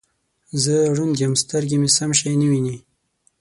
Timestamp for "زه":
0.63-0.75